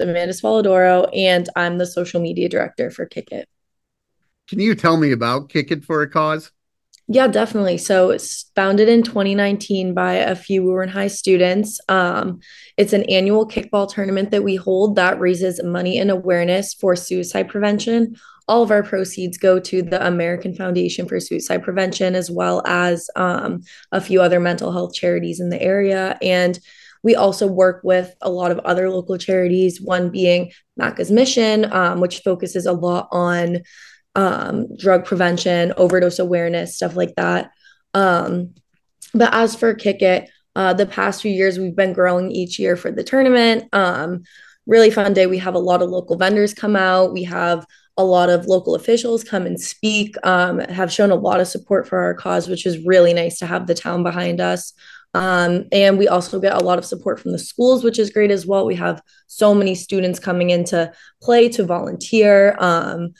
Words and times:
Amanda 0.00 0.32
Spolidoro, 0.32 1.08
and 1.14 1.48
I'm 1.56 1.78
the 1.78 1.86
social 1.86 2.20
media 2.20 2.48
director 2.48 2.90
for 2.90 3.06
Kick 3.06 3.32
It. 3.32 3.48
Can 4.48 4.60
you 4.60 4.74
tell 4.74 4.96
me 4.96 5.12
about 5.12 5.48
Kick 5.48 5.70
It 5.70 5.84
for 5.84 6.02
a 6.02 6.10
Cause? 6.10 6.52
Yeah, 7.08 7.28
definitely. 7.28 7.78
So 7.78 8.10
it's 8.10 8.50
founded 8.56 8.88
in 8.88 9.04
2019 9.04 9.94
by 9.94 10.14
a 10.14 10.34
few 10.34 10.64
Woburn 10.64 10.88
High 10.88 11.06
students. 11.06 11.80
Um, 11.88 12.40
it's 12.76 12.92
an 12.92 13.04
annual 13.04 13.46
kickball 13.46 13.88
tournament 13.88 14.32
that 14.32 14.42
we 14.42 14.56
hold 14.56 14.96
that 14.96 15.20
raises 15.20 15.62
money 15.62 15.98
and 15.98 16.10
awareness 16.10 16.74
for 16.74 16.96
suicide 16.96 17.48
prevention. 17.48 18.16
All 18.48 18.62
of 18.62 18.72
our 18.72 18.82
proceeds 18.82 19.38
go 19.38 19.60
to 19.60 19.82
the 19.82 20.04
American 20.04 20.54
Foundation 20.54 21.06
for 21.08 21.18
Suicide 21.18 21.64
Prevention, 21.64 22.14
as 22.14 22.30
well 22.30 22.62
as 22.64 23.10
um, 23.16 23.62
a 23.90 24.00
few 24.00 24.22
other 24.22 24.38
mental 24.38 24.70
health 24.70 24.94
charities 24.94 25.40
in 25.40 25.48
the 25.48 25.60
area. 25.60 26.16
And 26.22 26.58
we 27.02 27.14
also 27.14 27.46
work 27.46 27.80
with 27.84 28.14
a 28.20 28.30
lot 28.30 28.50
of 28.50 28.58
other 28.60 28.90
local 28.90 29.18
charities, 29.18 29.80
one 29.80 30.10
being 30.10 30.52
Macca's 30.80 31.10
Mission, 31.10 31.72
um, 31.72 32.00
which 32.00 32.20
focuses 32.20 32.66
a 32.66 32.72
lot 32.72 33.08
on 33.12 33.58
um, 34.14 34.66
drug 34.76 35.04
prevention, 35.04 35.72
overdose 35.76 36.18
awareness, 36.18 36.76
stuff 36.76 36.96
like 36.96 37.14
that. 37.16 37.50
Um, 37.94 38.54
but 39.14 39.32
as 39.32 39.54
for 39.54 39.74
Kick 39.74 40.02
It, 40.02 40.30
uh, 40.54 40.72
the 40.72 40.86
past 40.86 41.22
few 41.22 41.30
years 41.30 41.58
we've 41.58 41.76
been 41.76 41.92
growing 41.92 42.30
each 42.30 42.58
year 42.58 42.76
for 42.76 42.90
the 42.90 43.04
tournament. 43.04 43.68
Um, 43.72 44.24
really 44.66 44.90
fun 44.90 45.12
day. 45.12 45.26
We 45.26 45.38
have 45.38 45.54
a 45.54 45.60
lot 45.60 45.82
of 45.82 45.90
local 45.90 46.16
vendors 46.16 46.54
come 46.54 46.76
out. 46.76 47.12
We 47.12 47.24
have 47.24 47.66
a 47.96 48.04
lot 48.04 48.28
of 48.28 48.46
local 48.46 48.74
officials 48.74 49.24
come 49.24 49.46
and 49.46 49.60
speak, 49.60 50.16
um, 50.26 50.58
have 50.60 50.92
shown 50.92 51.10
a 51.10 51.14
lot 51.14 51.40
of 51.40 51.48
support 51.48 51.88
for 51.88 51.98
our 51.98 52.14
cause, 52.14 52.48
which 52.48 52.66
is 52.66 52.84
really 52.84 53.14
nice 53.14 53.38
to 53.38 53.46
have 53.46 53.66
the 53.66 53.74
town 53.74 54.02
behind 54.02 54.40
us. 54.40 54.72
Um, 55.16 55.64
and 55.72 55.96
we 55.96 56.08
also 56.08 56.38
get 56.38 56.52
a 56.52 56.64
lot 56.64 56.78
of 56.78 56.84
support 56.84 57.18
from 57.18 57.32
the 57.32 57.38
schools, 57.38 57.82
which 57.82 57.98
is 57.98 58.10
great 58.10 58.30
as 58.30 58.46
well. 58.46 58.66
We 58.66 58.74
have 58.74 59.00
so 59.28 59.54
many 59.54 59.74
students 59.74 60.18
coming 60.18 60.50
in 60.50 60.64
to 60.64 60.92
play, 61.22 61.48
to 61.50 61.64
volunteer. 61.64 62.54
Um, 62.58 63.14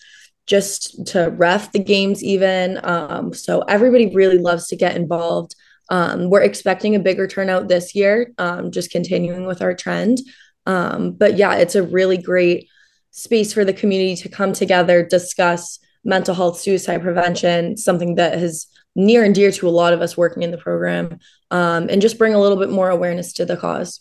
just 0.46 1.06
to 1.06 1.30
ref 1.30 1.72
the 1.72 1.78
games 1.80 2.22
even 2.22 2.78
um, 2.84 3.34
so 3.34 3.62
everybody 3.62 4.14
really 4.14 4.38
loves 4.38 4.68
to 4.68 4.76
get 4.76 4.94
involved 4.94 5.56
um, 5.90 6.30
we're 6.30 6.42
expecting 6.42 6.94
a 6.94 7.00
bigger 7.00 7.26
turnout 7.26 7.66
this 7.66 7.96
year 7.96 8.32
um, 8.38 8.70
just 8.70 8.92
continuing 8.92 9.44
with 9.44 9.60
our 9.60 9.74
trend 9.74 10.18
um, 10.66 11.10
but 11.10 11.36
yeah 11.36 11.56
it's 11.56 11.74
a 11.74 11.82
really 11.82 12.16
great 12.16 12.68
space 13.10 13.52
for 13.52 13.64
the 13.64 13.72
community 13.72 14.14
to 14.14 14.28
come 14.28 14.52
together 14.52 15.04
discuss 15.04 15.80
mental 16.04 16.32
health 16.32 16.60
suicide 16.60 17.02
prevention 17.02 17.76
something 17.76 18.14
that 18.14 18.34
is 18.34 18.68
near 18.94 19.24
and 19.24 19.34
dear 19.34 19.50
to 19.50 19.68
a 19.68 19.70
lot 19.70 19.92
of 19.92 20.00
us 20.00 20.16
working 20.16 20.44
in 20.44 20.52
the 20.52 20.58
program 20.58 21.18
um, 21.50 21.88
and 21.88 22.02
just 22.02 22.18
bring 22.18 22.34
a 22.34 22.40
little 22.40 22.58
bit 22.58 22.70
more 22.70 22.90
awareness 22.90 23.32
to 23.32 23.44
the 23.44 23.56
cause 23.56 24.00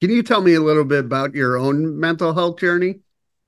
can 0.00 0.10
you 0.10 0.22
tell 0.22 0.40
me 0.40 0.54
a 0.54 0.60
little 0.60 0.84
bit 0.84 1.04
about 1.04 1.34
your 1.34 1.56
own 1.56 1.98
mental 1.98 2.32
health 2.32 2.58
journey 2.58 3.00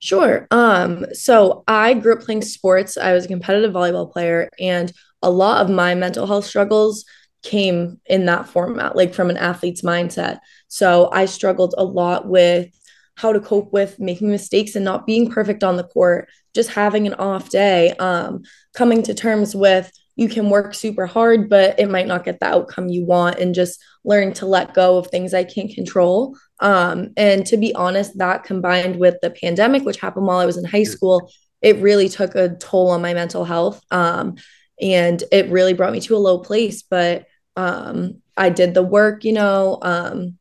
Sure. 0.03 0.47
Um, 0.51 1.05
so 1.13 1.63
I 1.65 1.93
grew 1.93 2.15
up 2.15 2.23
playing 2.23 2.41
sports. 2.41 2.97
I 2.97 3.13
was 3.13 3.23
a 3.23 3.29
competitive 3.29 3.71
volleyball 3.71 4.11
player, 4.11 4.49
and 4.59 4.91
a 5.21 5.29
lot 5.29 5.61
of 5.61 5.73
my 5.73 5.95
mental 5.95 6.27
health 6.27 6.43
struggles 6.43 7.05
came 7.41 8.01
in 8.05 8.25
that 8.25 8.49
format, 8.49 8.97
like 8.97 9.13
from 9.13 9.29
an 9.29 9.37
athlete's 9.37 9.81
mindset. 9.81 10.39
So 10.67 11.09
I 11.13 11.23
struggled 11.23 11.73
a 11.77 11.85
lot 11.85 12.27
with 12.27 12.67
how 13.15 13.31
to 13.31 13.39
cope 13.39 13.71
with 13.71 13.97
making 13.97 14.29
mistakes 14.29 14.75
and 14.75 14.83
not 14.83 15.07
being 15.07 15.31
perfect 15.31 15.63
on 15.63 15.77
the 15.77 15.85
court, 15.85 16.27
just 16.53 16.71
having 16.71 17.07
an 17.07 17.13
off 17.13 17.49
day, 17.49 17.91
um, 17.93 18.41
coming 18.73 19.03
to 19.03 19.13
terms 19.13 19.55
with 19.55 19.89
you 20.15 20.29
can 20.29 20.49
work 20.49 20.73
super 20.73 21.05
hard, 21.05 21.49
but 21.49 21.79
it 21.79 21.89
might 21.89 22.07
not 22.07 22.23
get 22.23 22.39
the 22.39 22.47
outcome 22.47 22.87
you 22.87 23.05
want, 23.05 23.39
and 23.39 23.55
just 23.55 23.83
learning 24.03 24.33
to 24.33 24.45
let 24.45 24.73
go 24.73 24.97
of 24.97 25.07
things 25.07 25.33
I 25.33 25.43
can't 25.43 25.73
control. 25.73 26.35
Um, 26.59 27.13
and 27.17 27.45
to 27.47 27.57
be 27.57 27.73
honest, 27.73 28.17
that 28.17 28.43
combined 28.43 28.97
with 28.97 29.15
the 29.21 29.31
pandemic, 29.31 29.83
which 29.83 29.99
happened 29.99 30.27
while 30.27 30.39
I 30.39 30.45
was 30.45 30.57
in 30.57 30.65
high 30.65 30.83
school, 30.83 31.31
it 31.61 31.77
really 31.77 32.09
took 32.09 32.35
a 32.35 32.55
toll 32.55 32.89
on 32.91 33.01
my 33.01 33.13
mental 33.13 33.45
health. 33.45 33.81
Um, 33.91 34.35
and 34.81 35.23
it 35.31 35.49
really 35.49 35.73
brought 35.73 35.93
me 35.93 36.01
to 36.01 36.15
a 36.15 36.17
low 36.17 36.39
place. 36.39 36.83
But 36.83 37.25
um, 37.55 38.21
I 38.35 38.49
did 38.49 38.73
the 38.73 38.83
work, 38.83 39.23
you 39.23 39.33
know, 39.33 39.79
um, 39.81 40.37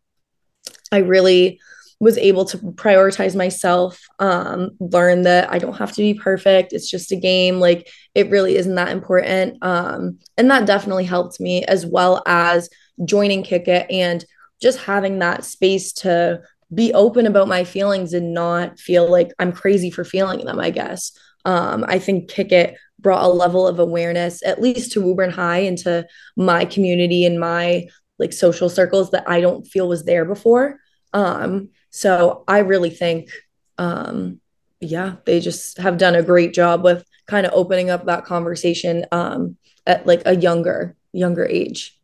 I 0.91 0.99
really 0.99 1.61
was 2.03 2.19
able 2.19 2.45
to 2.45 2.59
prioritize 2.59 3.37
myself, 3.37 4.05
um, 4.19 4.71
learn 4.81 5.23
that 5.23 5.53
I 5.53 5.61
don't 5.61 5.79
have 5.79 5.93
to 5.93 6.03
be 6.03 6.15
perfect. 6.15 6.73
It's 6.73 6.91
just 6.91 7.13
a 7.13 7.17
game. 7.17 7.61
Like 7.61 7.89
it 8.17 8.29
really 8.29 8.57
isn't 8.57 8.75
that 8.75 8.89
important. 8.89 9.63
Um, 9.63 10.19
and 10.37 10.51
that 10.51 10.67
definitely 10.67 11.05
helped 11.05 11.39
me 11.39 11.65
as 11.65 11.87
well 11.87 12.21
as 12.27 12.69
joining 13.05 13.45
Kick 13.45 13.69
It 13.69 13.89
and 13.89 14.25
just 14.61 14.81
having 14.81 15.21
that 15.21 15.45
space 15.45 15.93
to 15.93 16.43
be 16.75 16.93
open 16.93 17.25
about 17.25 17.47
my 17.47 17.63
feelings 17.63 18.15
and 18.15 18.35
not 18.35 18.81
feel 18.81 19.09
like 19.09 19.31
I'm 19.39 19.53
crazy 19.53 19.93
for 19.93 20.03
feeling 20.03 20.45
them, 20.45 20.59
I 20.59 20.71
guess. 20.71 21.13
Um, 21.45 21.85
I 21.87 22.01
think 22.01 22.29
Kick 22.29 22.51
It 22.51 22.77
brought 22.99 23.23
a 23.25 23.29
level 23.29 23.65
of 23.69 23.79
awareness, 23.79 24.43
at 24.45 24.61
least 24.61 24.91
to 24.93 25.03
Woburn 25.03 25.31
High 25.31 25.59
and 25.59 25.79
to 25.79 26.05
my 26.37 26.65
community 26.65 27.25
and 27.25 27.39
my 27.39 27.87
like 28.19 28.33
social 28.33 28.69
circles 28.69 29.13
that 29.13 29.29
I 29.29 29.41
don't 29.41 29.65
feel 29.69 29.89
was 29.89 30.05
there 30.05 30.25
before. 30.25 30.81
Um, 31.13 31.71
so 31.91 32.45
I 32.49 32.59
really 32.59 32.91
think, 32.91 33.31
um, 33.79 34.41
yeah, 34.81 35.17
they 35.25 35.41
just 35.41 35.79
have 35.79 35.99
done 35.99 36.15
a 36.15 36.23
great 36.23 36.53
job 36.55 36.83
with 36.83 37.05
kind 37.27 37.47
of 37.47 37.53
opening 37.55 37.91
up 37.91 38.07
that 38.07 38.25
conversation 38.25 39.07
um, 39.13 39.57
at 39.87 40.07
like 40.07 40.23
a 40.27 40.37
younger 40.37 40.97
younger 41.13 41.47
age. 41.47 41.99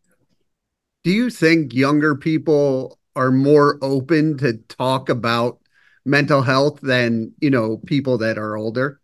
Do 1.04 1.10
you 1.10 1.30
think 1.30 1.74
younger 1.74 2.14
people 2.14 2.98
are 3.16 3.30
more 3.30 3.78
open 3.82 4.36
to 4.38 4.58
talk 4.69 5.08
about 5.08 5.58
mental 6.04 6.42
health 6.42 6.80
than 6.80 7.32
you 7.40 7.50
know 7.50 7.78
people 7.86 8.19
that 8.19 8.38
are 8.38 8.56
older? 8.56 9.00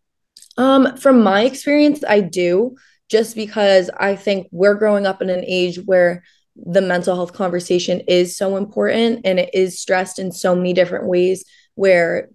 Um, 0.57 0.97
from 0.97 1.23
my 1.23 1.43
experience, 1.43 2.05
I 2.07 2.21
do. 2.21 2.77
Just 3.11 3.37
because 3.37 3.91
I 3.99 4.17
think 4.17 4.49
we're 4.51 4.75
growing 4.75 5.07
up 5.07 5.21
in 5.21 5.29
an 5.29 5.45
age 5.47 5.79
where 5.85 6.25
the 6.57 6.81
mental 6.81 7.15
health 7.15 7.33
conversation 7.33 8.01
is 8.07 8.37
so 8.37 8.57
important 8.57 9.21
and 9.25 9.39
it 9.39 9.51
is 9.53 9.81
stressed 9.81 10.19
in 10.19 10.31
so 10.31 10.55
many 10.55 10.73
different 10.73 11.07
ways 11.07 11.45
where 11.75 12.29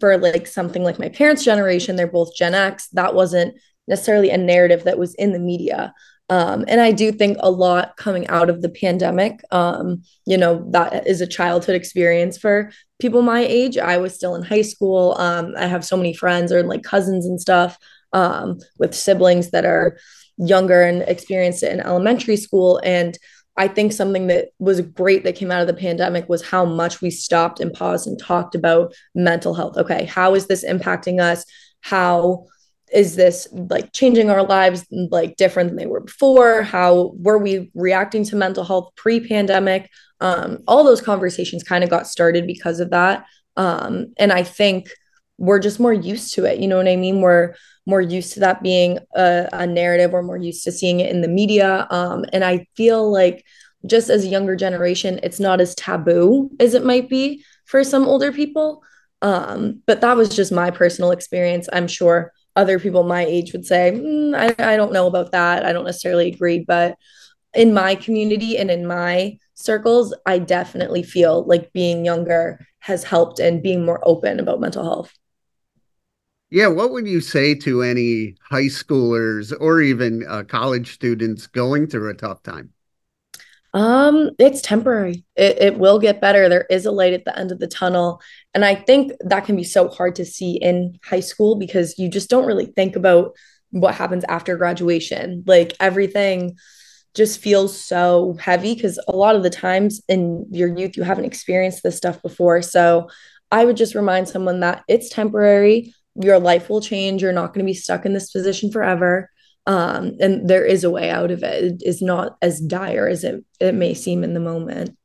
for 0.00 0.18
like 0.18 0.46
something 0.46 0.82
like 0.82 0.98
my 0.98 1.08
parents 1.08 1.44
generation 1.44 1.96
they're 1.96 2.06
both 2.06 2.34
gen 2.34 2.54
x 2.54 2.88
that 2.88 3.14
wasn't 3.14 3.54
necessarily 3.88 4.30
a 4.30 4.38
narrative 4.38 4.84
that 4.84 4.98
was 4.98 5.14
in 5.14 5.32
the 5.32 5.38
media. 5.38 5.92
Um, 6.28 6.64
and 6.68 6.80
i 6.80 6.92
do 6.92 7.12
think 7.12 7.36
a 7.40 7.50
lot 7.50 7.96
coming 7.96 8.26
out 8.28 8.48
of 8.48 8.62
the 8.62 8.68
pandemic 8.68 9.42
um, 9.50 10.02
you 10.24 10.38
know 10.38 10.66
that 10.70 11.06
is 11.06 11.20
a 11.20 11.26
childhood 11.26 11.74
experience 11.74 12.38
for 12.38 12.70
people 13.02 13.20
my 13.20 13.40
age. 13.40 13.76
I 13.76 13.98
was 13.98 14.14
still 14.14 14.36
in 14.36 14.42
high 14.42 14.62
school. 14.62 15.16
Um, 15.18 15.54
i 15.58 15.66
have 15.66 15.84
so 15.84 15.96
many 15.96 16.14
friends 16.14 16.52
or 16.52 16.62
like 16.62 16.84
cousins 16.84 17.26
and 17.26 17.40
stuff 17.40 17.76
um, 18.12 18.58
with 18.78 18.94
siblings 18.94 19.50
that 19.50 19.64
are 19.64 19.98
younger 20.38 20.82
and 20.82 21.02
experienced 21.02 21.62
it 21.62 21.72
in 21.72 21.80
elementary 21.80 22.36
school. 22.36 22.80
And 22.84 23.18
I 23.62 23.68
think 23.68 23.92
something 23.92 24.26
that 24.26 24.48
was 24.58 24.80
great 24.80 25.22
that 25.22 25.36
came 25.36 25.52
out 25.52 25.60
of 25.60 25.68
the 25.68 25.80
pandemic 25.80 26.28
was 26.28 26.42
how 26.42 26.64
much 26.64 27.00
we 27.00 27.10
stopped 27.10 27.60
and 27.60 27.72
paused 27.72 28.08
and 28.08 28.18
talked 28.18 28.56
about 28.56 28.92
mental 29.14 29.54
health. 29.54 29.76
Okay, 29.76 30.04
how 30.04 30.34
is 30.34 30.48
this 30.48 30.64
impacting 30.64 31.20
us? 31.20 31.44
How 31.80 32.46
is 32.92 33.14
this 33.14 33.46
like 33.52 33.92
changing 33.92 34.30
our 34.30 34.42
lives 34.42 34.84
like 34.90 35.36
different 35.36 35.70
than 35.70 35.76
they 35.76 35.86
were 35.86 36.00
before? 36.00 36.62
How 36.62 37.12
were 37.14 37.38
we 37.38 37.70
reacting 37.76 38.24
to 38.24 38.36
mental 38.36 38.64
health 38.64 38.90
pre-pandemic? 38.96 39.88
Um, 40.20 40.58
all 40.66 40.82
those 40.82 41.00
conversations 41.00 41.62
kind 41.62 41.84
of 41.84 41.90
got 41.90 42.08
started 42.08 42.48
because 42.48 42.80
of 42.80 42.90
that. 42.90 43.26
Um, 43.56 44.12
and 44.18 44.32
I 44.32 44.42
think 44.42 44.90
we're 45.38 45.60
just 45.60 45.78
more 45.78 45.92
used 45.92 46.34
to 46.34 46.46
it. 46.46 46.58
You 46.58 46.66
know 46.66 46.78
what 46.78 46.88
I 46.88 46.96
mean? 46.96 47.20
We're 47.20 47.54
more 47.86 48.00
used 48.00 48.34
to 48.34 48.40
that 48.40 48.62
being 48.62 48.98
a, 49.14 49.48
a 49.52 49.66
narrative. 49.66 50.12
We're 50.12 50.22
more 50.22 50.36
used 50.36 50.64
to 50.64 50.72
seeing 50.72 51.00
it 51.00 51.10
in 51.10 51.20
the 51.20 51.28
media. 51.28 51.86
Um, 51.90 52.24
and 52.32 52.44
I 52.44 52.66
feel 52.76 53.10
like 53.10 53.44
just 53.86 54.10
as 54.10 54.24
a 54.24 54.28
younger 54.28 54.54
generation, 54.54 55.18
it's 55.22 55.40
not 55.40 55.60
as 55.60 55.74
taboo 55.74 56.50
as 56.60 56.74
it 56.74 56.84
might 56.84 57.08
be 57.08 57.44
for 57.66 57.82
some 57.82 58.06
older 58.06 58.32
people. 58.32 58.82
Um, 59.22 59.82
but 59.86 60.00
that 60.00 60.16
was 60.16 60.28
just 60.34 60.52
my 60.52 60.70
personal 60.70 61.10
experience. 61.10 61.68
I'm 61.72 61.88
sure 61.88 62.32
other 62.54 62.78
people 62.78 63.02
my 63.02 63.24
age 63.24 63.52
would 63.52 63.66
say, 63.66 63.92
mm, 63.94 64.34
I, 64.36 64.72
I 64.72 64.76
don't 64.76 64.92
know 64.92 65.06
about 65.06 65.32
that. 65.32 65.64
I 65.64 65.72
don't 65.72 65.84
necessarily 65.84 66.28
agree. 66.28 66.60
But 66.60 66.96
in 67.54 67.74
my 67.74 67.94
community 67.94 68.56
and 68.58 68.70
in 68.70 68.86
my 68.86 69.38
circles, 69.54 70.14
I 70.26 70.38
definitely 70.38 71.02
feel 71.02 71.44
like 71.46 71.72
being 71.72 72.04
younger 72.04 72.66
has 72.80 73.04
helped 73.04 73.38
and 73.38 73.62
being 73.62 73.84
more 73.84 74.00
open 74.02 74.40
about 74.40 74.60
mental 74.60 74.84
health. 74.84 75.12
Yeah, 76.52 76.66
what 76.66 76.90
would 76.90 77.08
you 77.08 77.22
say 77.22 77.54
to 77.54 77.80
any 77.82 78.34
high 78.42 78.66
schoolers 78.66 79.54
or 79.58 79.80
even 79.80 80.22
uh, 80.28 80.42
college 80.42 80.92
students 80.92 81.46
going 81.46 81.86
through 81.86 82.10
a 82.10 82.14
tough 82.14 82.42
time? 82.42 82.74
Um, 83.72 84.28
it's 84.38 84.60
temporary. 84.60 85.24
It, 85.34 85.62
it 85.62 85.78
will 85.78 85.98
get 85.98 86.20
better. 86.20 86.50
There 86.50 86.66
is 86.68 86.84
a 86.84 86.90
light 86.90 87.14
at 87.14 87.24
the 87.24 87.34
end 87.38 87.52
of 87.52 87.58
the 87.58 87.66
tunnel. 87.66 88.20
And 88.52 88.66
I 88.66 88.74
think 88.74 89.12
that 89.20 89.46
can 89.46 89.56
be 89.56 89.64
so 89.64 89.88
hard 89.88 90.14
to 90.16 90.26
see 90.26 90.56
in 90.56 90.98
high 91.02 91.20
school 91.20 91.56
because 91.56 91.98
you 91.98 92.10
just 92.10 92.28
don't 92.28 92.44
really 92.44 92.66
think 92.66 92.96
about 92.96 93.34
what 93.70 93.94
happens 93.94 94.24
after 94.28 94.54
graduation. 94.58 95.44
Like 95.46 95.72
everything 95.80 96.58
just 97.14 97.40
feels 97.40 97.82
so 97.82 98.36
heavy 98.38 98.74
because 98.74 99.02
a 99.08 99.16
lot 99.16 99.36
of 99.36 99.42
the 99.42 99.48
times 99.48 100.02
in 100.06 100.44
your 100.50 100.68
youth, 100.76 100.98
you 100.98 101.02
haven't 101.02 101.24
experienced 101.24 101.82
this 101.82 101.96
stuff 101.96 102.20
before. 102.20 102.60
So 102.60 103.08
I 103.50 103.64
would 103.64 103.78
just 103.78 103.94
remind 103.94 104.28
someone 104.28 104.60
that 104.60 104.84
it's 104.86 105.08
temporary. 105.08 105.94
Your 106.14 106.38
life 106.38 106.68
will 106.68 106.80
change. 106.80 107.22
You're 107.22 107.32
not 107.32 107.54
going 107.54 107.64
to 107.64 107.70
be 107.70 107.74
stuck 107.74 108.04
in 108.04 108.12
this 108.12 108.30
position 108.30 108.70
forever. 108.70 109.30
Um, 109.66 110.16
and 110.20 110.48
there 110.48 110.64
is 110.64 110.84
a 110.84 110.90
way 110.90 111.10
out 111.10 111.30
of 111.30 111.42
it. 111.42 111.64
It 111.64 111.82
is 111.84 112.02
not 112.02 112.36
as 112.42 112.60
dire 112.60 113.06
as 113.06 113.24
it, 113.24 113.44
it 113.60 113.74
may 113.74 113.94
seem 113.94 114.24
in 114.24 114.34
the 114.34 114.40
moment. 114.40 114.96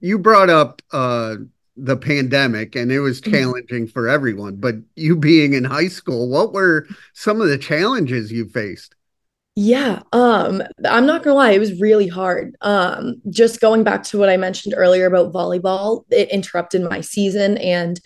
You 0.00 0.18
brought 0.18 0.50
up 0.50 0.82
uh, 0.92 1.36
the 1.76 1.96
pandemic 1.96 2.74
and 2.74 2.90
it 2.90 3.00
was 3.00 3.20
mm-hmm. 3.20 3.32
challenging 3.32 3.86
for 3.86 4.08
everyone, 4.08 4.56
but 4.56 4.76
you 4.94 5.16
being 5.16 5.52
in 5.54 5.64
high 5.64 5.88
school, 5.88 6.28
what 6.28 6.52
were 6.52 6.86
some 7.12 7.40
of 7.40 7.48
the 7.48 7.58
challenges 7.58 8.32
you 8.32 8.48
faced? 8.48 8.94
Yeah, 9.58 10.02
um, 10.12 10.62
I'm 10.84 11.06
not 11.06 11.22
gonna 11.22 11.34
lie, 11.34 11.52
it 11.52 11.58
was 11.58 11.80
really 11.80 12.08
hard. 12.08 12.56
Um, 12.60 13.22
just 13.30 13.60
going 13.60 13.84
back 13.84 14.02
to 14.04 14.18
what 14.18 14.28
I 14.28 14.36
mentioned 14.36 14.74
earlier 14.76 15.06
about 15.06 15.32
volleyball, 15.32 16.04
it 16.10 16.30
interrupted 16.30 16.82
my 16.82 17.00
season. 17.00 17.56
And 17.58 17.98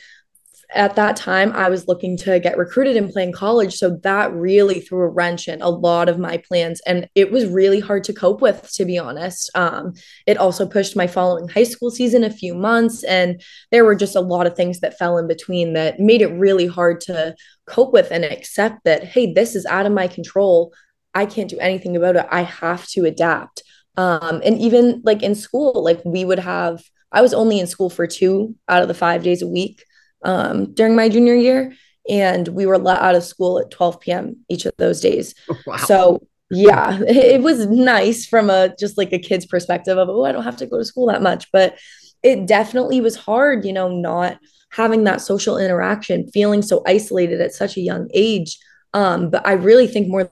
at 0.74 0.96
that 0.96 1.16
time, 1.16 1.52
I 1.52 1.68
was 1.68 1.88
looking 1.88 2.16
to 2.18 2.38
get 2.38 2.56
recruited 2.56 2.96
and 2.96 3.10
play 3.10 3.24
in 3.24 3.32
college. 3.32 3.74
So 3.74 3.98
that 4.02 4.32
really 4.32 4.80
threw 4.80 5.02
a 5.02 5.08
wrench 5.08 5.48
in 5.48 5.60
a 5.62 5.68
lot 5.68 6.08
of 6.08 6.18
my 6.18 6.38
plans. 6.38 6.80
And 6.86 7.08
it 7.14 7.32
was 7.32 7.46
really 7.46 7.80
hard 7.80 8.04
to 8.04 8.12
cope 8.12 8.40
with, 8.40 8.70
to 8.74 8.84
be 8.84 8.98
honest. 8.98 9.50
Um, 9.54 9.94
it 10.26 10.36
also 10.36 10.66
pushed 10.66 10.96
my 10.96 11.06
following 11.06 11.48
high 11.48 11.64
school 11.64 11.90
season 11.90 12.24
a 12.24 12.30
few 12.30 12.54
months. 12.54 13.02
And 13.04 13.42
there 13.70 13.84
were 13.84 13.96
just 13.96 14.16
a 14.16 14.20
lot 14.20 14.46
of 14.46 14.56
things 14.56 14.80
that 14.80 14.98
fell 14.98 15.18
in 15.18 15.26
between 15.26 15.72
that 15.74 15.98
made 15.98 16.22
it 16.22 16.28
really 16.28 16.66
hard 16.66 17.00
to 17.02 17.34
cope 17.66 17.92
with 17.92 18.10
and 18.10 18.24
accept 18.24 18.84
that, 18.84 19.04
hey, 19.04 19.32
this 19.32 19.54
is 19.54 19.66
out 19.66 19.86
of 19.86 19.92
my 19.92 20.08
control 20.08 20.72
I 21.14 21.26
can't 21.26 21.50
do 21.50 21.58
anything 21.58 21.96
about 21.96 22.16
it. 22.16 22.26
I 22.30 22.42
have 22.42 22.86
to 22.90 23.04
adapt. 23.04 23.62
Um, 23.96 24.40
and 24.44 24.58
even 24.58 25.02
like 25.04 25.22
in 25.22 25.34
school, 25.34 25.82
like 25.82 26.00
we 26.04 26.24
would 26.24 26.38
have, 26.38 26.82
I 27.12 27.20
was 27.20 27.34
only 27.34 27.58
in 27.58 27.66
school 27.66 27.90
for 27.90 28.06
two 28.06 28.54
out 28.68 28.82
of 28.82 28.88
the 28.88 28.94
five 28.94 29.22
days 29.22 29.42
a 29.42 29.48
week 29.48 29.84
um, 30.24 30.72
during 30.74 30.96
my 30.96 31.08
junior 31.08 31.34
year. 31.34 31.74
And 32.08 32.48
we 32.48 32.66
were 32.66 32.78
let 32.78 33.00
out 33.00 33.14
of 33.14 33.24
school 33.24 33.58
at 33.58 33.70
12 33.70 34.00
p.m. 34.00 34.36
each 34.48 34.66
of 34.66 34.72
those 34.78 35.00
days. 35.00 35.34
Wow. 35.66 35.76
So 35.76 36.26
yeah, 36.50 36.98
it 37.08 37.42
was 37.42 37.66
nice 37.66 38.26
from 38.26 38.50
a 38.50 38.74
just 38.78 38.98
like 38.98 39.12
a 39.12 39.18
kid's 39.18 39.46
perspective 39.46 39.98
of, 39.98 40.08
oh, 40.08 40.24
I 40.24 40.32
don't 40.32 40.44
have 40.44 40.56
to 40.58 40.66
go 40.66 40.78
to 40.78 40.84
school 40.84 41.06
that 41.06 41.22
much. 41.22 41.50
But 41.52 41.78
it 42.22 42.46
definitely 42.46 43.00
was 43.00 43.16
hard, 43.16 43.64
you 43.64 43.72
know, 43.72 43.88
not 43.88 44.38
having 44.70 45.04
that 45.04 45.20
social 45.20 45.58
interaction, 45.58 46.28
feeling 46.30 46.62
so 46.62 46.82
isolated 46.86 47.40
at 47.40 47.52
such 47.52 47.76
a 47.76 47.80
young 47.80 48.08
age. 48.14 48.58
Um, 48.92 49.30
but 49.30 49.46
I 49.46 49.52
really 49.52 49.86
think 49.86 50.08
more 50.08 50.30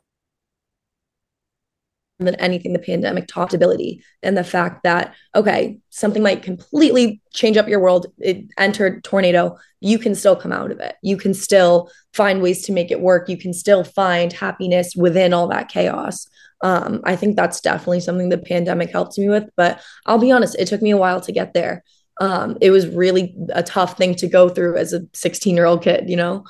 than 2.18 2.34
anything 2.36 2.72
the 2.72 2.78
pandemic 2.78 3.26
taught 3.28 3.54
ability. 3.54 4.02
And 4.22 4.36
the 4.36 4.44
fact 4.44 4.82
that 4.82 5.14
okay 5.34 5.78
something 5.90 6.22
might 6.22 6.42
completely 6.42 7.20
change 7.32 7.56
up 7.56 7.68
your 7.68 7.80
world 7.80 8.06
it 8.18 8.44
entered 8.58 9.04
tornado 9.04 9.56
you 9.80 9.98
can 9.98 10.14
still 10.14 10.34
come 10.34 10.50
out 10.50 10.72
of 10.72 10.80
it. 10.80 10.96
You 11.02 11.16
can 11.16 11.34
still 11.34 11.88
find 12.12 12.42
ways 12.42 12.62
to 12.64 12.72
make 12.72 12.90
it 12.90 13.00
work. 13.00 13.28
You 13.28 13.36
can 13.36 13.52
still 13.52 13.84
find 13.84 14.32
happiness 14.32 14.94
within 14.96 15.32
all 15.32 15.46
that 15.48 15.68
chaos. 15.68 16.28
Um, 16.60 17.02
i 17.04 17.14
think 17.14 17.36
that's 17.36 17.60
definitely 17.60 18.00
something 18.00 18.30
the 18.30 18.36
pandemic 18.36 18.90
helped 18.90 19.16
me 19.16 19.28
with 19.28 19.48
but 19.56 19.80
i'll 20.06 20.18
be 20.18 20.32
honest 20.32 20.56
it 20.58 20.66
took 20.66 20.82
me 20.82 20.90
a 20.90 20.96
while 20.96 21.20
to 21.20 21.32
get 21.32 21.54
there. 21.54 21.84
Um, 22.20 22.58
it 22.60 22.72
was 22.72 22.88
really 22.88 23.36
a 23.50 23.62
tough 23.62 23.96
thing 23.96 24.16
to 24.16 24.26
go 24.26 24.48
through 24.48 24.76
as 24.76 24.92
a 24.92 25.02
16 25.14 25.54
year 25.54 25.66
old 25.66 25.84
kid 25.84 26.10
you 26.10 26.16
know 26.16 26.44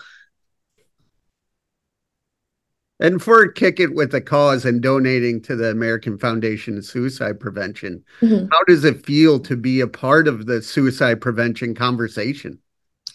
and 3.01 3.23
for 3.23 3.47
Kick 3.49 3.81
It 3.81 3.95
with 3.95 4.15
a 4.15 4.21
Cause 4.21 4.65
and 4.65 4.83
donating 4.83 5.41
to 5.43 5.57
the 5.57 5.71
American 5.71 6.19
Foundation 6.19 6.77
of 6.79 6.85
Suicide 6.85 7.39
Prevention, 7.39 8.05
mm-hmm. 8.21 8.47
how 8.51 8.65
does 8.67 8.85
it 8.85 9.05
feel 9.05 9.39
to 9.41 9.57
be 9.57 9.81
a 9.81 9.87
part 9.87 10.27
of 10.29 10.47
the 10.47 10.61
suicide 10.61 11.21
prevention 11.21 11.75
conversation? 11.75 12.59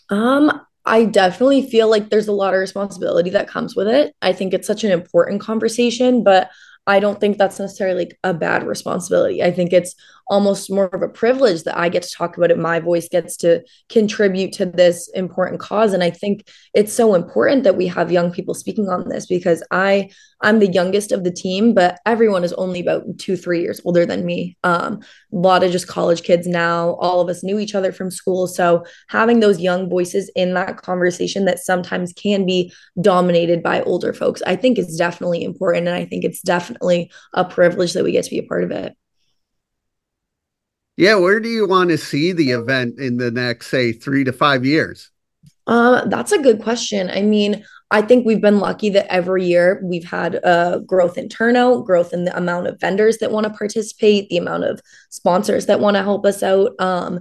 Um, 0.10 0.62
I 0.86 1.06
definitely 1.06 1.70
feel 1.70 1.90
like 1.90 2.10
there's 2.10 2.28
a 2.28 2.34
lot 2.34 2.54
of 2.54 2.60
responsibility 2.60 3.30
that 3.32 3.48
comes 3.48 3.76
with 3.76 3.88
it. 3.88 4.16
I 4.22 4.34
think 4.34 4.54
it's 4.54 4.68
such 4.68 4.84
an 4.84 4.92
important 4.92 5.42
conversation, 5.42 6.24
but 6.24 6.52
I 6.86 7.00
don't 7.00 7.20
think 7.20 7.38
that's 7.38 7.60
necessarily 7.60 8.12
a 8.24 8.34
bad 8.34 8.68
responsibility. 8.68 9.42
I 9.42 9.52
think 9.52 9.72
it's 9.72 9.96
almost 10.28 10.70
more 10.70 10.88
of 10.88 11.02
a 11.02 11.08
privilege 11.08 11.64
that 11.64 11.78
I 11.78 11.90
get 11.90 12.04
to 12.04 12.14
talk 12.14 12.36
about 12.36 12.52
it. 12.52 12.58
My 12.58 12.80
voice 12.80 13.08
gets 13.08 13.38
to 13.38 13.64
contribute 13.90 14.52
to 14.54 14.66
this 14.66 15.10
important 15.14 15.62
cause. 15.62 15.94
And 15.94 16.04
I 16.04 16.10
think 16.10 16.50
it's 16.74 16.94
so 16.94 17.16
important 17.16 17.64
that 17.64 17.78
we 17.78 17.88
have 17.88 18.12
young 18.12 18.32
people 18.32 18.54
speaking 18.54 18.90
on 18.90 19.08
this 19.08 19.26
because 19.26 19.64
I 19.72 20.10
I'm 20.44 20.60
the 20.60 20.72
youngest 20.72 21.12
of 21.12 21.24
the 21.24 21.32
team, 21.32 21.74
but 21.74 22.00
everyone 22.06 22.44
is 22.44 22.54
only 22.54 22.82
about 22.82 23.18
two, 23.18 23.36
three 23.36 23.62
years 23.62 23.82
older 23.86 24.06
than 24.06 24.26
me. 24.26 24.58
Um, 24.64 25.00
a 25.32 25.36
lot 25.36 25.64
of 25.64 25.72
just 25.72 25.88
college 25.88 26.24
kids 26.24 26.46
now. 26.46 26.92
All 26.96 27.22
of 27.22 27.30
us 27.30 27.44
knew 27.44 27.58
each 27.58 27.74
other 27.74 27.92
from 27.92 28.12
school. 28.12 28.46
So 28.48 28.86
having 29.08 29.40
those 29.40 29.60
young 29.60 29.90
voices 29.90 30.30
in 30.36 30.54
that 30.54 30.78
conversation 30.78 31.46
that 31.46 31.60
sometimes 31.60 32.14
can 32.14 32.46
be 32.46 32.74
dominated 33.02 33.64
by 33.64 33.82
older 33.84 34.14
folks, 34.14 34.42
I 34.46 34.56
think 34.56 34.78
is 34.78 34.98
definitely 34.98 35.44
important. 35.44 35.88
And 35.88 35.96
I 35.96 36.06
think 36.06 36.24
it's 36.24 36.42
definitely 36.42 37.12
a 37.34 37.46
privilege 37.46 37.94
that 37.94 38.04
we 38.04 38.12
get 38.12 38.26
to 38.26 38.30
be 38.30 38.40
a 38.40 38.44
part 38.44 38.64
of 38.64 38.72
it. 38.72 38.94
Yeah, 40.98 41.16
where 41.16 41.40
do 41.40 41.50
you 41.50 41.68
want 41.68 41.90
to 41.90 41.98
see 41.98 42.34
the 42.34 42.52
event 42.52 43.00
in 43.00 43.18
the 43.18 43.32
next, 43.32 43.68
say, 43.68 43.94
three 43.94 44.24
to 44.26 44.32
five 44.32 44.64
years? 44.64 45.10
Uh, 45.66 46.06
that's 46.06 46.32
a 46.32 46.42
good 46.42 46.62
question. 46.62 47.10
I 47.10 47.22
mean, 47.22 47.66
I 47.94 48.02
think 48.02 48.26
we've 48.26 48.42
been 48.42 48.60
lucky 48.60 48.90
that 48.90 49.06
every 49.14 49.46
year 49.46 49.80
we've 49.84 50.04
had 50.04 50.36
a 50.36 50.48
uh, 50.48 50.78
growth 50.80 51.16
in 51.16 51.30
turnout, 51.30 51.86
growth 51.86 52.12
in 52.12 52.26
the 52.26 52.36
amount 52.36 52.66
of 52.66 52.80
vendors 52.80 53.20
that 53.20 53.30
want 53.30 53.46
to 53.46 53.54
participate, 53.54 54.30
the 54.30 54.38
amount 54.38 54.64
of 54.64 54.82
sponsors 55.12 55.68
that 55.68 55.80
want 55.80 55.96
to 55.96 56.02
help 56.02 56.26
us 56.26 56.42
out. 56.42 56.72
Um, 56.80 57.20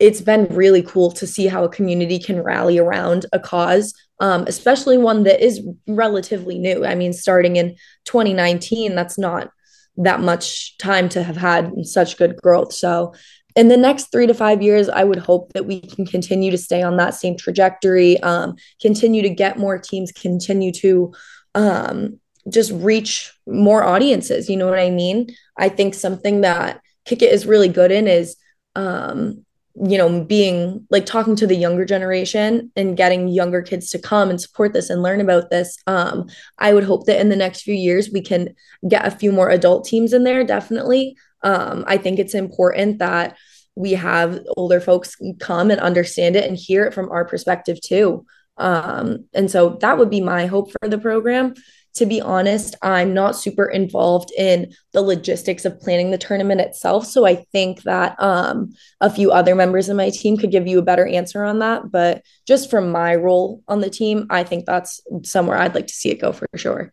it's 0.00 0.20
been 0.20 0.46
really 0.46 0.82
cool 0.82 1.12
to 1.12 1.24
see 1.24 1.46
how 1.46 1.62
a 1.62 1.68
community 1.68 2.18
can 2.18 2.42
rally 2.42 2.78
around 2.78 3.26
a 3.32 3.38
cause, 3.38 3.94
um, 4.18 4.42
especially 4.48 4.98
one 4.98 5.22
that 5.22 5.40
is 5.40 5.64
relatively 5.86 6.58
new. 6.58 6.84
I 6.84 6.96
mean, 6.96 7.12
starting 7.12 7.54
in 7.54 7.76
2019, 8.06 8.96
that's 8.96 9.18
not 9.18 9.50
that 9.98 10.20
much 10.20 10.78
time 10.78 11.08
to 11.10 11.22
have 11.22 11.36
had 11.36 11.70
such 11.84 12.16
good 12.16 12.36
growth. 12.42 12.72
So 12.72 13.14
in 13.56 13.68
the 13.68 13.76
next 13.76 14.12
three 14.12 14.26
to 14.26 14.34
five 14.34 14.62
years, 14.62 14.88
I 14.88 15.04
would 15.04 15.18
hope 15.18 15.52
that 15.52 15.66
we 15.66 15.80
can 15.80 16.06
continue 16.06 16.50
to 16.50 16.58
stay 16.58 16.82
on 16.82 16.96
that 16.96 17.14
same 17.14 17.36
trajectory, 17.36 18.20
um, 18.20 18.56
continue 18.80 19.22
to 19.22 19.30
get 19.30 19.58
more 19.58 19.78
teams, 19.78 20.12
continue 20.12 20.72
to 20.72 21.12
um, 21.54 22.20
just 22.48 22.72
reach 22.72 23.32
more 23.46 23.82
audiences. 23.82 24.48
You 24.48 24.56
know 24.56 24.68
what 24.68 24.78
I 24.78 24.90
mean? 24.90 25.34
I 25.56 25.68
think 25.68 25.94
something 25.94 26.42
that 26.42 26.80
Kick 27.04 27.22
It 27.22 27.32
is 27.32 27.46
really 27.46 27.68
good 27.68 27.90
in 27.90 28.06
is 28.06 28.36
um, 28.76 29.44
you 29.74 29.96
know, 29.96 30.24
being 30.24 30.86
like 30.90 31.06
talking 31.06 31.36
to 31.36 31.46
the 31.46 31.56
younger 31.56 31.84
generation 31.84 32.72
and 32.76 32.96
getting 32.96 33.28
younger 33.28 33.62
kids 33.62 33.90
to 33.90 33.98
come 33.98 34.28
and 34.28 34.40
support 34.40 34.72
this 34.72 34.90
and 34.90 35.02
learn 35.02 35.20
about 35.20 35.50
this. 35.50 35.78
Um, 35.86 36.28
I 36.58 36.74
would 36.74 36.84
hope 36.84 37.06
that 37.06 37.20
in 37.20 37.28
the 37.28 37.36
next 37.36 37.62
few 37.62 37.74
years 37.74 38.10
we 38.10 38.20
can 38.20 38.54
get 38.88 39.06
a 39.06 39.10
few 39.10 39.32
more 39.32 39.48
adult 39.48 39.86
teams 39.86 40.12
in 40.12 40.24
there, 40.24 40.44
definitely. 40.44 41.16
Um, 41.42 41.84
I 41.86 41.96
think 41.96 42.18
it's 42.18 42.34
important 42.34 42.98
that 42.98 43.36
we 43.74 43.92
have 43.92 44.40
older 44.56 44.80
folks 44.80 45.16
come 45.38 45.70
and 45.70 45.80
understand 45.80 46.36
it 46.36 46.48
and 46.48 46.56
hear 46.56 46.84
it 46.84 46.94
from 46.94 47.10
our 47.10 47.24
perspective 47.24 47.80
too. 47.80 48.26
Um, 48.56 49.26
and 49.32 49.50
so 49.50 49.78
that 49.80 49.96
would 49.96 50.10
be 50.10 50.20
my 50.20 50.46
hope 50.46 50.70
for 50.72 50.88
the 50.88 50.98
program 50.98 51.54
to 51.94 52.06
be 52.06 52.20
honest, 52.20 52.76
I'm 52.82 53.14
not 53.14 53.36
super 53.36 53.66
involved 53.66 54.30
in 54.36 54.72
the 54.92 55.02
logistics 55.02 55.64
of 55.64 55.80
planning 55.80 56.10
the 56.10 56.18
tournament 56.18 56.60
itself. 56.60 57.06
So 57.06 57.26
I 57.26 57.44
think 57.52 57.82
that 57.82 58.20
um, 58.22 58.72
a 59.00 59.10
few 59.10 59.32
other 59.32 59.54
members 59.54 59.88
of 59.88 59.96
my 59.96 60.10
team 60.10 60.36
could 60.36 60.52
give 60.52 60.68
you 60.68 60.78
a 60.78 60.82
better 60.82 61.06
answer 61.06 61.44
on 61.44 61.58
that. 61.58 61.90
But 61.90 62.22
just 62.46 62.70
from 62.70 62.92
my 62.92 63.16
role 63.16 63.62
on 63.66 63.80
the 63.80 63.90
team, 63.90 64.26
I 64.30 64.44
think 64.44 64.66
that's 64.66 65.00
somewhere 65.24 65.58
I'd 65.58 65.74
like 65.74 65.88
to 65.88 65.94
see 65.94 66.10
it 66.10 66.20
go 66.20 66.32
for 66.32 66.46
sure. 66.54 66.92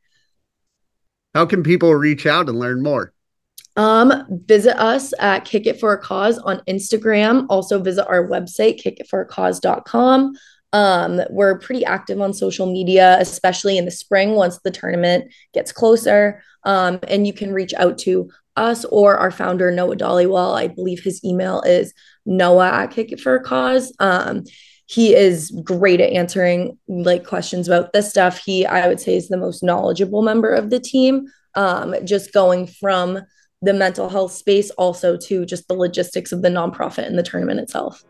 How 1.36 1.46
can 1.46 1.62
people 1.62 1.94
reach 1.94 2.26
out 2.26 2.50
and 2.50 2.58
learn 2.58 2.82
more? 2.82 3.14
Um, 3.78 4.26
visit 4.46 4.78
us 4.82 5.14
at 5.20 5.46
Kick 5.46 5.68
It 5.68 5.80
for 5.80 5.94
a 5.94 6.02
Cause 6.02 6.40
on 6.40 6.62
Instagram. 6.68 7.46
Also 7.50 7.80
visit 7.80 8.08
our 8.10 8.28
website, 8.28 8.82
kickitforacause.com. 8.84 10.36
Um, 10.74 11.22
we're 11.30 11.60
pretty 11.60 11.86
active 11.86 12.20
on 12.20 12.34
social 12.34 12.72
media, 12.72 13.18
especially 13.20 13.78
in 13.78 13.86
the 13.86 13.92
spring 13.92 14.32
once 14.32 14.60
the 14.60 14.72
tournament 14.72 15.32
gets 15.54 15.72
closer. 15.72 16.44
Um, 16.64 17.00
and 17.08 17.26
you 17.26 17.34
can 17.34 17.54
reach 17.54 17.74
out 17.76 17.98
to 18.00 18.30
us 18.58 18.84
or 18.86 19.16
our 19.16 19.32
founder, 19.32 19.72
Noah 19.72 19.96
Dollywall. 19.96 20.58
I 20.58 20.68
believe 20.68 21.04
his 21.04 21.24
email 21.24 21.62
is 21.62 21.94
noah 22.26 22.70
at 22.70 22.92
Kick 22.92 23.12
It 23.12 23.22
for 23.22 23.36
a 23.36 23.44
Cause. 23.44 23.94
Um, 24.00 24.44
he 24.88 25.16
is 25.16 25.52
great 25.64 26.02
at 26.02 26.14
answering 26.14 26.78
like 26.88 27.26
questions 27.26 27.68
about 27.68 27.94
this 27.94 28.10
stuff. 28.10 28.42
He, 28.44 28.66
I 28.66 28.88
would 28.88 29.00
say, 29.00 29.16
is 29.16 29.28
the 29.28 29.38
most 29.38 29.62
knowledgeable 29.62 30.24
member 30.24 30.50
of 30.50 30.70
the 30.70 30.80
team. 30.80 31.28
Um, 31.56 31.96
just 32.06 32.34
going 32.34 32.68
from 32.68 33.20
the 33.62 33.74
mental 33.74 34.10
health 34.10 34.32
space 34.32 34.70
also 34.72 35.18
to 35.18 35.46
just 35.46 35.68
the 35.68 35.74
logistics 35.74 36.32
of 36.32 36.42
the 36.42 36.50
nonprofit 36.50 37.08
and 37.08 37.18
the 37.18 37.24
tournament 37.24 37.60
itself. 37.60 38.04